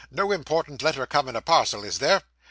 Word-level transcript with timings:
No 0.09 0.31
important 0.31 0.81
letter 0.81 1.05
come 1.05 1.27
in 1.29 1.35
a 1.35 1.41
parcel, 1.41 1.83
is 1.83 1.99
there? 1.99 2.23